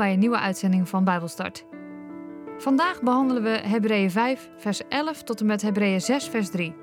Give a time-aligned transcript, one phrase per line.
[0.00, 1.64] bij een nieuwe uitzending van Bijbelstart.
[2.58, 6.74] Vandaag behandelen we Hebreeën 5, vers 11 tot en met Hebreeën 6, vers 3.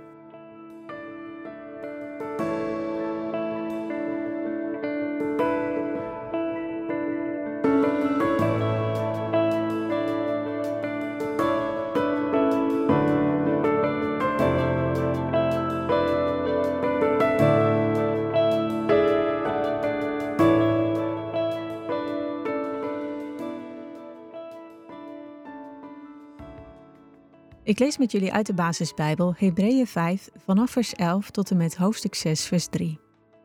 [27.67, 31.75] Ik lees met jullie uit de basisbijbel Hebreeën 5 vanaf vers 11 tot en met
[31.75, 32.99] hoofdstuk 6 vers 3.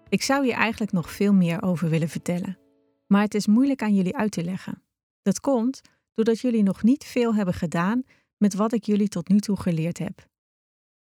[0.08, 2.58] Ik zou hier eigenlijk nog veel meer over willen vertellen,
[3.06, 4.82] maar het is moeilijk aan jullie uit te leggen.
[5.22, 5.80] Dat komt
[6.14, 8.02] doordat jullie nog niet veel hebben gedaan
[8.36, 10.28] met wat ik jullie tot nu toe geleerd heb.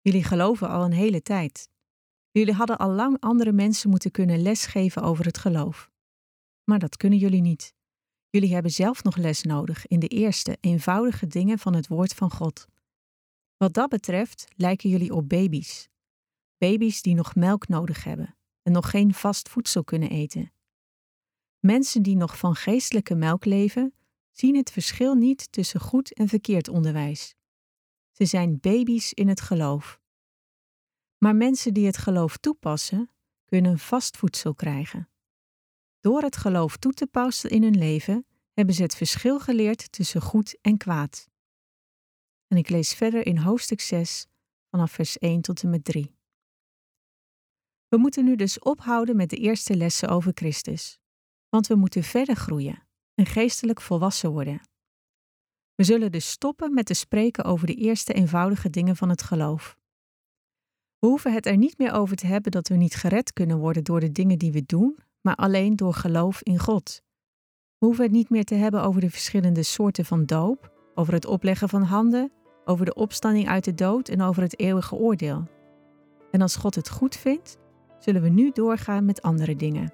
[0.01, 1.69] Jullie geloven al een hele tijd.
[2.31, 5.89] Jullie hadden al lang andere mensen moeten kunnen lesgeven over het geloof.
[6.63, 7.73] Maar dat kunnen jullie niet.
[8.29, 12.31] Jullie hebben zelf nog les nodig in de eerste, eenvoudige dingen van het woord van
[12.31, 12.67] God.
[13.57, 15.89] Wat dat betreft lijken jullie op baby's.
[16.57, 20.51] Baby's die nog melk nodig hebben en nog geen vast voedsel kunnen eten.
[21.59, 23.93] Mensen die nog van geestelijke melk leven,
[24.31, 27.35] zien het verschil niet tussen goed en verkeerd onderwijs.
[28.11, 29.99] Ze zijn baby's in het geloof.
[31.17, 33.11] Maar mensen die het geloof toepassen,
[33.45, 35.09] kunnen vast voedsel krijgen.
[35.99, 40.21] Door het geloof toe te passen in hun leven, hebben ze het verschil geleerd tussen
[40.21, 41.27] goed en kwaad.
[42.47, 44.27] En ik lees verder in hoofdstuk 6
[44.69, 46.15] vanaf vers 1 tot en met 3.
[47.87, 50.99] We moeten nu dus ophouden met de eerste lessen over Christus,
[51.49, 54.61] want we moeten verder groeien en geestelijk volwassen worden.
[55.75, 59.77] We zullen dus stoppen met te spreken over de eerste eenvoudige dingen van het geloof.
[60.99, 63.83] We hoeven het er niet meer over te hebben dat we niet gered kunnen worden
[63.83, 67.01] door de dingen die we doen, maar alleen door geloof in God.
[67.77, 71.25] We hoeven het niet meer te hebben over de verschillende soorten van doop, over het
[71.25, 72.31] opleggen van handen,
[72.65, 75.43] over de opstanding uit de dood en over het eeuwige oordeel.
[76.31, 77.57] En als God het goed vindt,
[77.99, 79.93] zullen we nu doorgaan met andere dingen.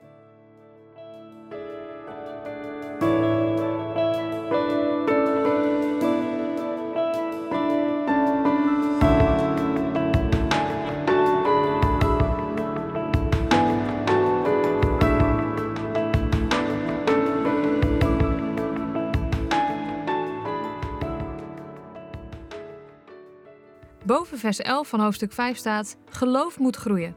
[24.43, 27.15] Vers 11 van hoofdstuk 5 staat: Geloof moet groeien.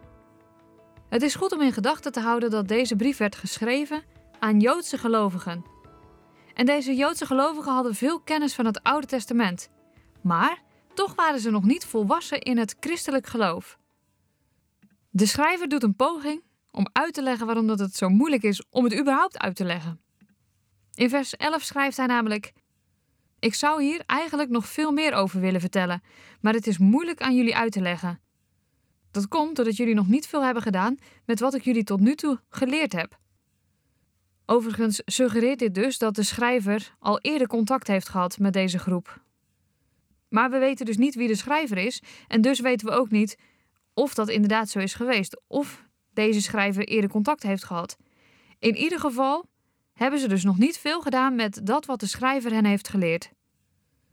[1.08, 4.02] Het is goed om in gedachten te houden dat deze brief werd geschreven
[4.38, 5.64] aan Joodse gelovigen.
[6.54, 9.68] En deze Joodse gelovigen hadden veel kennis van het Oude Testament,
[10.22, 10.62] maar
[10.94, 13.78] toch waren ze nog niet volwassen in het christelijk geloof.
[15.10, 18.64] De schrijver doet een poging om uit te leggen waarom dat het zo moeilijk is
[18.70, 20.00] om het überhaupt uit te leggen.
[20.94, 22.52] In vers 11 schrijft hij namelijk:
[23.38, 26.02] ik zou hier eigenlijk nog veel meer over willen vertellen,
[26.40, 28.20] maar het is moeilijk aan jullie uit te leggen.
[29.10, 32.14] Dat komt doordat jullie nog niet veel hebben gedaan met wat ik jullie tot nu
[32.14, 33.18] toe geleerd heb.
[34.46, 39.20] Overigens suggereert dit dus dat de schrijver al eerder contact heeft gehad met deze groep.
[40.28, 43.38] Maar we weten dus niet wie de schrijver is en dus weten we ook niet
[43.94, 47.96] of dat inderdaad zo is geweest of deze schrijver eerder contact heeft gehad.
[48.58, 49.48] In ieder geval
[49.96, 53.30] hebben ze dus nog niet veel gedaan met dat wat de schrijver hen heeft geleerd.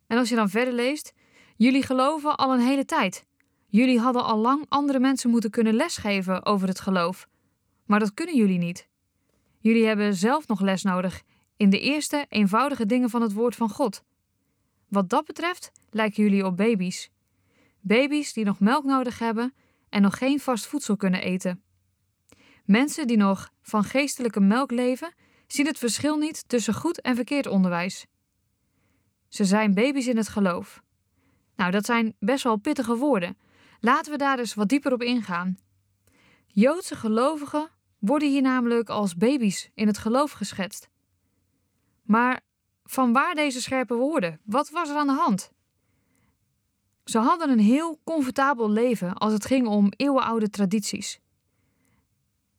[0.06, 1.12] En als je dan verder leest,
[1.56, 3.24] jullie geloven al een hele tijd.
[3.66, 7.28] Jullie hadden al lang andere mensen moeten kunnen lesgeven over het geloof.
[7.84, 8.88] Maar dat kunnen jullie niet.
[9.58, 11.22] Jullie hebben zelf nog les nodig
[11.56, 14.02] in de eerste eenvoudige dingen van het woord van God.
[14.88, 17.10] Wat dat betreft lijken jullie op baby's.
[17.80, 19.54] Baby's die nog melk nodig hebben
[19.88, 21.62] en nog geen vast voedsel kunnen eten.
[22.64, 25.14] Mensen die nog van geestelijke melk leven,
[25.54, 28.06] zien het verschil niet tussen goed en verkeerd onderwijs.
[29.28, 30.82] Ze zijn baby's in het geloof.
[31.56, 33.36] Nou, dat zijn best wel pittige woorden.
[33.80, 35.58] Laten we daar eens wat dieper op ingaan.
[36.46, 40.88] Joodse gelovigen worden hier namelijk als baby's in het geloof geschetst.
[42.02, 42.40] Maar
[42.84, 44.40] van waar deze scherpe woorden?
[44.44, 45.52] Wat was er aan de hand?
[47.04, 51.20] Ze hadden een heel comfortabel leven als het ging om eeuwenoude tradities.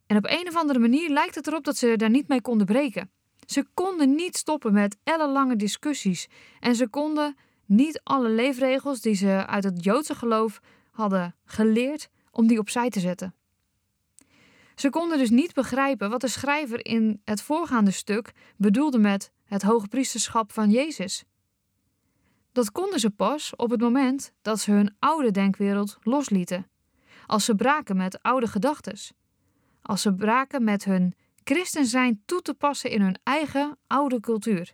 [0.07, 2.65] En op een of andere manier lijkt het erop dat ze daar niet mee konden
[2.65, 3.09] breken.
[3.45, 6.27] Ze konden niet stoppen met ellenlange discussies
[6.59, 7.35] en ze konden
[7.65, 10.59] niet alle leefregels die ze uit het Joodse geloof
[10.91, 13.33] hadden geleerd, om die opzij te zetten.
[14.75, 19.61] Ze konden dus niet begrijpen wat de schrijver in het voorgaande stuk bedoelde met het
[19.61, 21.23] hoge priesterschap van Jezus.
[22.51, 26.67] Dat konden ze pas op het moment dat ze hun oude denkwereld loslieten,
[27.25, 29.13] als ze braken met oude gedachtes,
[29.85, 34.73] als ze braken met hun christen zijn toe te passen in hun eigen oude cultuur.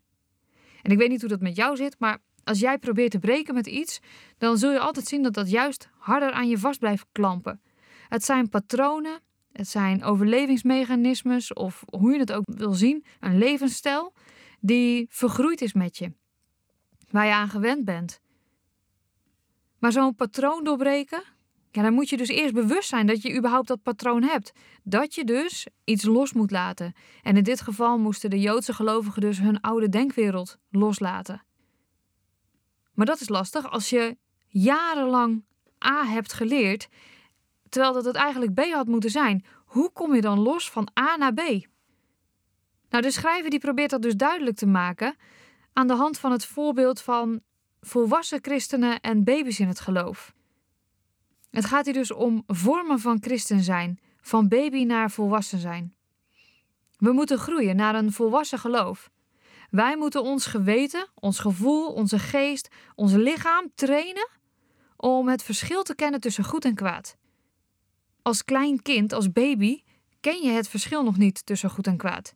[0.81, 3.53] En ik weet niet hoe dat met jou zit, maar als jij probeert te breken
[3.53, 3.99] met iets,
[4.37, 7.61] dan zul je altijd zien dat dat juist harder aan je vast blijft klampen.
[8.07, 9.19] Het zijn patronen,
[9.51, 14.13] het zijn overlevingsmechanismes of hoe je het ook wil zien, een levensstijl
[14.59, 16.13] die vergroeid is met je,
[17.09, 18.19] waar je aan gewend bent.
[19.79, 21.23] Maar zo'n patroon doorbreken,
[21.71, 24.51] ja, dan moet je dus eerst bewust zijn dat je überhaupt dat patroon hebt.
[24.83, 26.93] Dat je dus iets los moet laten.
[27.21, 31.43] En in dit geval moesten de Joodse gelovigen dus hun oude denkwereld loslaten.
[32.93, 35.43] Maar dat is lastig als je jarenlang
[35.85, 36.87] A hebt geleerd,
[37.69, 39.45] terwijl dat het eigenlijk B had moeten zijn.
[39.65, 41.41] Hoe kom je dan los van A naar B?
[42.89, 45.15] Nou, de schrijver die probeert dat dus duidelijk te maken
[45.73, 47.41] aan de hand van het voorbeeld van
[47.81, 50.33] volwassen christenen en baby's in het geloof.
[51.51, 55.95] Het gaat hier dus om vormen van christen zijn, van baby naar volwassen zijn.
[56.97, 59.09] We moeten groeien naar een volwassen geloof.
[59.69, 64.29] Wij moeten ons geweten, ons gevoel, onze geest, ons lichaam trainen
[64.95, 67.17] om het verschil te kennen tussen goed en kwaad.
[68.21, 69.83] Als klein kind, als baby,
[70.19, 72.35] ken je het verschil nog niet tussen goed en kwaad.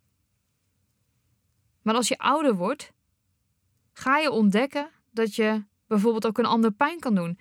[1.81, 2.91] Maar als je ouder wordt,
[3.93, 7.39] ga je ontdekken dat je bijvoorbeeld ook een ander pijn kan doen.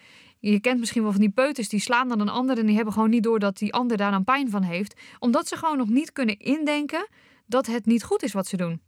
[0.51, 2.95] Je kent misschien wel van die peuters die slaan dan een ander en die hebben
[2.95, 5.89] gewoon niet door dat die ander daar dan pijn van heeft, omdat ze gewoon nog
[5.89, 7.09] niet kunnen indenken
[7.47, 8.81] dat het niet goed is wat ze doen.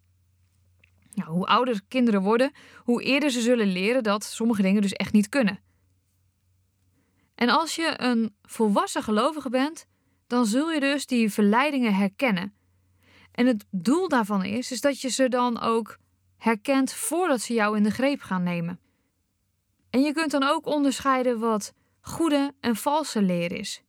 [1.15, 2.53] Nou, hoe ouder kinderen worden,
[2.85, 5.61] hoe eerder ze zullen leren dat sommige dingen dus echt niet kunnen.
[7.35, 9.87] En als je een volwassen gelovige bent,
[10.27, 12.55] dan zul je dus die verleidingen herkennen.
[13.33, 15.99] En het doel daarvan is, is dat je ze dan ook
[16.37, 18.81] herkent voordat ze jou in de greep gaan nemen.
[19.97, 23.83] En je kunt dan ook onderscheiden wat goede en valse leer is.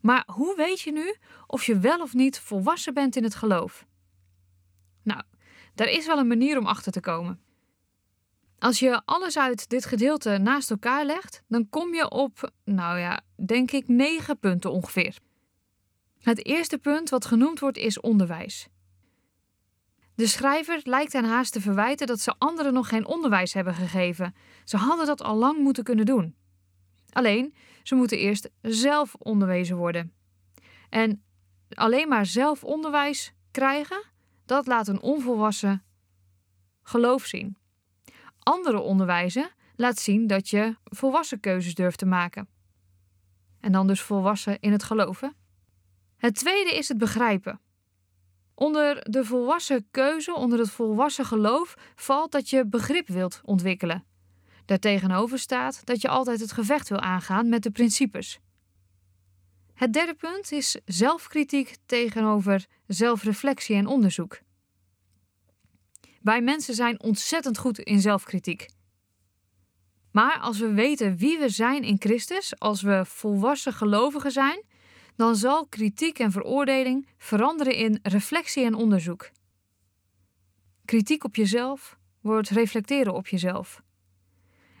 [0.00, 1.16] Maar hoe weet je nu
[1.46, 3.86] of je wel of niet volwassen bent in het geloof?
[5.02, 5.22] Nou,
[5.74, 7.40] daar is wel een manier om achter te komen.
[8.58, 13.20] Als je alles uit dit gedeelte naast elkaar legt, dan kom je op, nou ja,
[13.46, 15.18] denk ik negen punten ongeveer.
[16.18, 18.68] Het eerste punt wat genoemd wordt is onderwijs.
[20.14, 24.34] De schrijver lijkt hen haast te verwijten dat ze anderen nog geen onderwijs hebben gegeven.
[24.64, 26.34] Ze hadden dat al lang moeten kunnen doen.
[27.10, 30.12] Alleen, ze moeten eerst zelf onderwezen worden.
[30.88, 31.22] En
[31.68, 34.04] alleen maar zelf onderwijs krijgen,
[34.44, 35.84] dat laat een onvolwassen
[36.82, 37.56] geloof zien.
[38.38, 42.48] Andere onderwijzen laat zien dat je volwassen keuzes durft te maken.
[43.60, 45.34] En dan dus volwassen in het geloven.
[46.16, 47.60] Het tweede is het begrijpen.
[48.54, 54.04] Onder de volwassen keuze, onder het volwassen geloof, valt dat je begrip wilt ontwikkelen.
[54.64, 58.38] Daartegenover staat dat je altijd het gevecht wil aangaan met de principes.
[59.74, 64.40] Het derde punt is zelfkritiek tegenover zelfreflectie en onderzoek.
[66.20, 68.66] Wij mensen zijn ontzettend goed in zelfkritiek.
[70.10, 74.62] Maar als we weten wie we zijn in Christus, als we volwassen gelovigen zijn,
[75.16, 79.30] dan zal kritiek en veroordeling veranderen in reflectie en onderzoek.
[80.84, 83.82] Kritiek op jezelf wordt reflecteren op jezelf.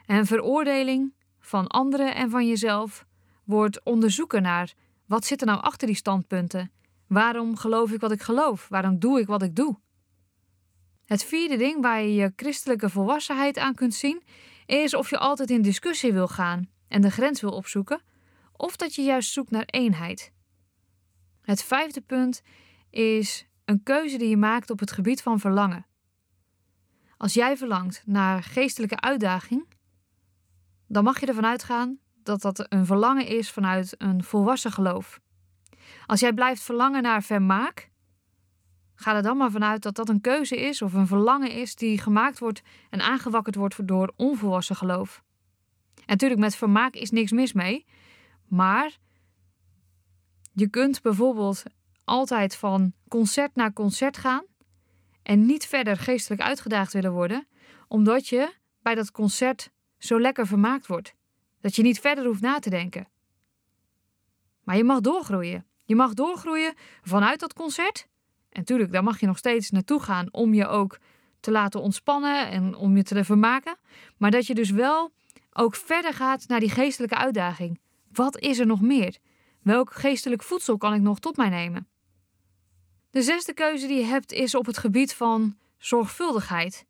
[0.06, 3.06] En veroordeling van anderen en van jezelf
[3.44, 4.74] wordt onderzoeken naar
[5.06, 6.70] wat zit er nou achter die standpunten?
[7.06, 8.68] Waarom geloof ik wat ik geloof?
[8.68, 9.76] Waarom doe ik wat ik doe?
[11.04, 14.22] Het vierde ding waar je je christelijke volwassenheid aan kunt zien,
[14.66, 18.00] is of je altijd in discussie wil gaan en de grens wil opzoeken,
[18.56, 20.32] of dat je juist zoekt naar eenheid.
[21.42, 22.42] Het vijfde punt
[22.90, 25.86] is een keuze die je maakt op het gebied van verlangen.
[27.16, 29.66] Als jij verlangt naar geestelijke uitdaging,
[30.86, 35.20] dan mag je ervan uitgaan dat dat een verlangen is vanuit een volwassen geloof.
[36.06, 37.90] Als jij blijft verlangen naar vermaak,
[38.94, 41.98] ga er dan maar vanuit dat dat een keuze is of een verlangen is die
[41.98, 45.22] gemaakt wordt en aangewakkerd wordt door onvolwassen geloof.
[45.94, 47.86] En natuurlijk, met vermaak is niks mis mee,
[48.54, 48.98] maar
[50.52, 51.62] je kunt bijvoorbeeld
[52.04, 54.44] altijd van concert naar concert gaan
[55.22, 57.46] en niet verder geestelijk uitgedaagd willen worden,
[57.88, 61.14] omdat je bij dat concert zo lekker vermaakt wordt.
[61.60, 63.08] Dat je niet verder hoeft na te denken.
[64.62, 65.66] Maar je mag doorgroeien.
[65.84, 68.06] Je mag doorgroeien vanuit dat concert.
[68.48, 70.98] En natuurlijk, daar mag je nog steeds naartoe gaan om je ook
[71.40, 73.76] te laten ontspannen en om je te vermaken.
[74.16, 75.12] Maar dat je dus wel
[75.52, 77.80] ook verder gaat naar die geestelijke uitdaging.
[78.14, 79.16] Wat is er nog meer?
[79.62, 81.88] Welk geestelijk voedsel kan ik nog tot mij nemen?
[83.10, 86.86] De zesde keuze die je hebt is op het gebied van zorgvuldigheid.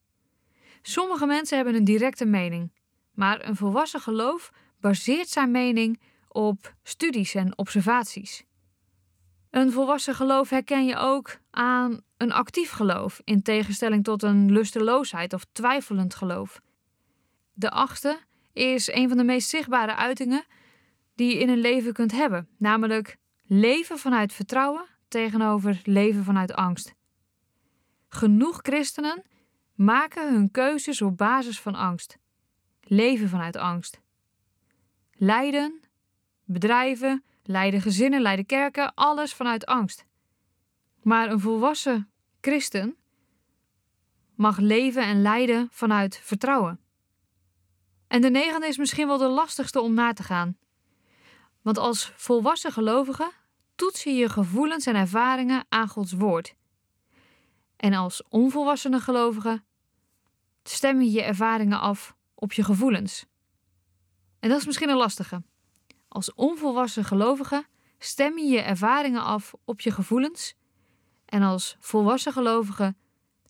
[0.83, 2.73] Sommige mensen hebben een directe mening,
[3.13, 4.51] maar een volwassen geloof
[4.81, 8.45] baseert zijn mening op studies en observaties.
[9.51, 15.33] Een volwassen geloof herken je ook aan een actief geloof, in tegenstelling tot een lusteloosheid
[15.33, 16.61] of twijfelend geloof.
[17.53, 18.19] De achtste
[18.53, 20.45] is een van de meest zichtbare uitingen
[21.15, 26.95] die je in een leven kunt hebben, namelijk leven vanuit vertrouwen tegenover leven vanuit angst.
[28.09, 29.23] Genoeg christenen
[29.75, 32.19] maken hun keuzes op basis van angst,
[32.81, 34.01] leven vanuit angst.
[35.13, 35.81] Lijden,
[36.45, 40.07] bedrijven, leiden gezinnen, leiden kerken, alles vanuit angst.
[41.03, 42.97] Maar een volwassen christen
[44.35, 46.81] mag leven en lijden vanuit vertrouwen.
[48.07, 50.57] En de negende is misschien wel de lastigste om na te gaan.
[51.65, 53.33] Want als volwassen gelovige
[53.75, 56.55] toets je je gevoelens en ervaringen aan Gods woord.
[57.77, 59.63] En als onvolwassene gelovige
[60.63, 63.27] stem je je ervaringen af op je gevoelens.
[64.41, 65.43] En dat is misschien een lastige.
[66.09, 67.67] Als onvolwassen gelovige
[67.99, 70.55] stem je je ervaringen af op je gevoelens.
[71.25, 72.95] En als volwassen gelovige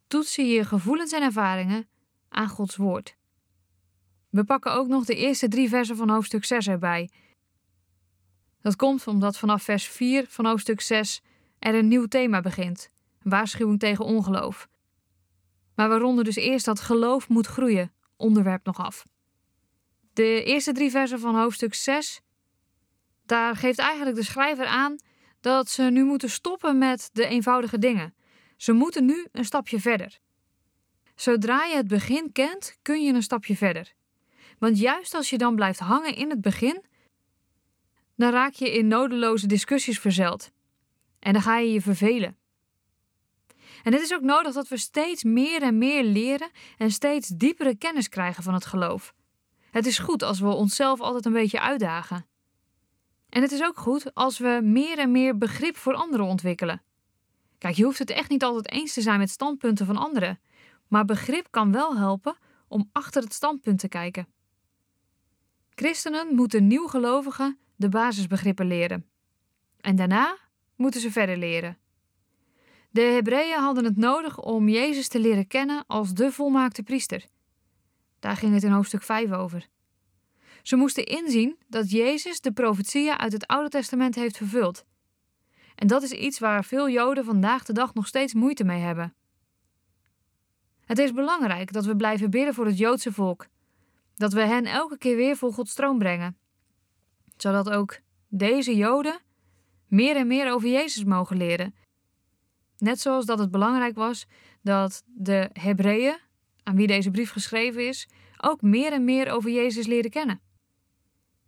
[0.06, 1.88] toets je je gevoelens en ervaringen
[2.28, 3.16] aan Gods woord.
[4.30, 7.10] We pakken ook nog de eerste drie versen van hoofdstuk 6 erbij.
[8.64, 11.20] Dat komt omdat vanaf vers 4 van hoofdstuk 6
[11.58, 12.90] er een nieuw thema begint:
[13.22, 14.68] waarschuwing tegen ongeloof.
[15.74, 19.06] Maar we ronden dus eerst dat geloof moet groeien onderwerp nog af.
[20.12, 22.20] De eerste drie versen van hoofdstuk 6,
[23.26, 24.96] daar geeft eigenlijk de schrijver aan
[25.40, 28.14] dat ze nu moeten stoppen met de eenvoudige dingen.
[28.56, 30.18] Ze moeten nu een stapje verder.
[31.14, 33.92] Zodra je het begin kent, kun je een stapje verder.
[34.58, 36.84] Want juist als je dan blijft hangen in het begin,
[38.16, 40.50] dan raak je in nodeloze discussies verzeld.
[41.18, 42.36] En dan ga je je vervelen.
[43.82, 47.76] En het is ook nodig dat we steeds meer en meer leren en steeds diepere
[47.76, 49.14] kennis krijgen van het geloof.
[49.70, 52.26] Het is goed als we onszelf altijd een beetje uitdagen.
[53.28, 56.82] En het is ook goed als we meer en meer begrip voor anderen ontwikkelen.
[57.58, 60.40] Kijk, je hoeft het echt niet altijd eens te zijn met standpunten van anderen,
[60.88, 62.36] maar begrip kan wel helpen
[62.68, 64.28] om achter het standpunt te kijken.
[65.74, 69.06] Christenen moeten nieuwgelovigen de basisbegrippen leren.
[69.80, 70.38] En daarna
[70.76, 71.78] moeten ze verder leren.
[72.90, 77.26] De Hebreeën hadden het nodig om Jezus te leren kennen als de volmaakte priester.
[78.18, 79.68] Daar ging het in hoofdstuk 5 over.
[80.62, 84.84] Ze moesten inzien dat Jezus de profetieën uit het Oude Testament heeft vervuld.
[85.74, 89.14] En dat is iets waar veel Joden vandaag de dag nog steeds moeite mee hebben.
[90.84, 93.46] Het is belangrijk dat we blijven bidden voor het Joodse volk,
[94.14, 96.36] dat we hen elke keer weer voor Gods stroom brengen,
[97.36, 97.98] zodat ook
[98.28, 99.20] deze Joden
[99.88, 101.74] meer en meer over Jezus mogen leren.
[102.78, 104.26] Net zoals dat het belangrijk was
[104.62, 106.18] dat de Hebreeën,
[106.62, 108.08] aan wie deze brief geschreven is,
[108.40, 110.40] ook meer en meer over Jezus leren kennen.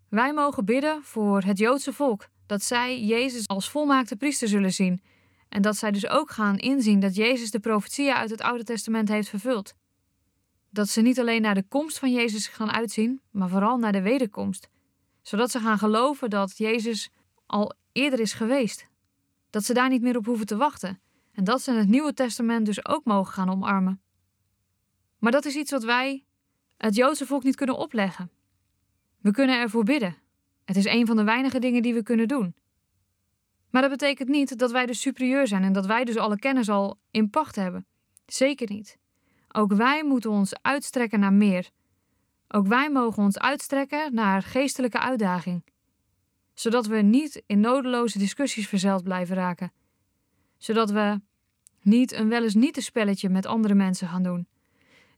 [0.09, 5.03] Wij mogen bidden voor het Joodse volk, dat zij Jezus als volmaakte priester zullen zien
[5.49, 9.09] en dat zij dus ook gaan inzien dat Jezus de profetieën uit het Oude Testament
[9.09, 9.75] heeft vervuld.
[10.71, 14.03] Dat ze niet alleen naar de komst van Jezus gaan uitzien, maar vooral naar de
[14.03, 14.69] wederkomst,
[15.27, 17.11] zodat ze gaan geloven dat Jezus
[17.47, 18.87] al eerder is geweest,
[19.51, 21.01] dat ze daar niet meer op hoeven te wachten
[21.33, 24.01] en dat ze het Nieuwe Testament dus ook mogen gaan omarmen.
[25.19, 26.25] Maar dat is iets wat wij,
[26.77, 28.31] het Joodse volk, niet kunnen opleggen.
[29.21, 30.17] We kunnen ervoor bidden.
[30.65, 32.55] Het is een van de weinige dingen die we kunnen doen.
[33.71, 36.69] Maar dat betekent niet dat wij dus superieur zijn en dat wij dus alle kennis
[36.69, 37.87] al in pacht hebben.
[38.27, 38.99] Zeker niet.
[39.53, 41.71] Ook wij moeten ons uitstrekken naar meer.
[42.49, 45.65] Ook wij mogen ons uitstrekken naar geestelijke uitdaging,
[46.55, 49.73] zodat we niet in nodeloze discussies verzeild blijven raken,
[50.59, 51.21] zodat we
[51.83, 54.47] niet een wel eens niet een spelletje met andere mensen gaan doen.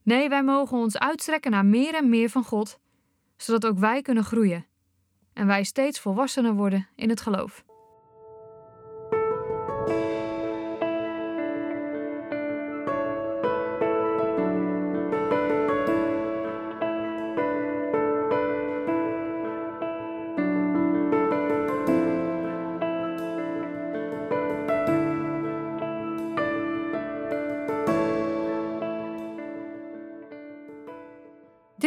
[0.03, 2.79] Nee, wij mogen ons uitstrekken naar meer en meer van God,
[3.37, 4.65] zodat ook wij kunnen groeien
[5.33, 7.63] en wij steeds volwassener worden in het geloof.